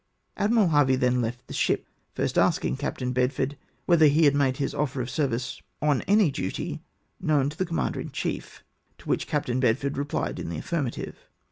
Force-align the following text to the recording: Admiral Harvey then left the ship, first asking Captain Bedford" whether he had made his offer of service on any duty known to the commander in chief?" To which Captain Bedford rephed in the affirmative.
Admiral 0.35 0.69
Harvey 0.69 0.95
then 0.95 1.21
left 1.21 1.45
the 1.45 1.53
ship, 1.53 1.85
first 2.15 2.35
asking 2.35 2.75
Captain 2.75 3.13
Bedford" 3.13 3.55
whether 3.85 4.07
he 4.07 4.25
had 4.25 4.33
made 4.33 4.57
his 4.57 4.73
offer 4.73 4.99
of 4.99 5.11
service 5.11 5.61
on 5.79 6.01
any 6.07 6.31
duty 6.31 6.81
known 7.19 7.51
to 7.51 7.57
the 7.59 7.67
commander 7.67 7.99
in 8.01 8.09
chief?" 8.09 8.63
To 8.97 9.07
which 9.09 9.27
Captain 9.27 9.59
Bedford 9.59 9.93
rephed 9.93 10.39
in 10.39 10.49
the 10.49 10.57
affirmative. 10.57 11.29